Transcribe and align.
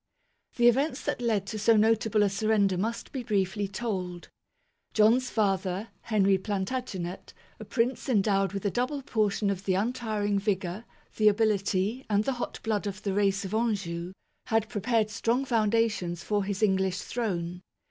The 0.55 0.67
events 0.67 1.03
that 1.03 1.21
led 1.21 1.45
to 1.45 1.59
so 1.59 1.77
notable 1.77 2.23
a 2.23 2.29
surrender 2.31 2.75
must 2.75 3.11
be 3.11 3.21
briefly 3.21 3.67
told. 3.67 4.29
John's 4.95 5.29
father, 5.29 5.89
Henry 6.01 6.39
Planta 6.39 6.83
genet, 6.83 7.33
a 7.59 7.65
prince 7.65 8.09
endowed 8.09 8.51
with 8.51 8.65
a 8.65 8.71
double 8.71 9.03
portion 9.03 9.51
of 9.51 9.65
the. 9.65 9.75
untiring 9.75 10.39
vigour, 10.39 10.85
the 11.17 11.27
ability, 11.27 12.03
and 12.09 12.23
the 12.23 12.33
hot 12.33 12.59
blood 12.63 12.87
of 12.87 13.03
the 13.03 13.13
race 13.13 13.45
of 13.45 13.53
Anjou, 13.53 14.13
had 14.47 14.69
prepared 14.69 15.11
strong 15.11 15.45
foundations 15.45 16.23
for 16.23 16.45
his 16.45 16.63
English 16.63 16.97
throne. 17.01 17.61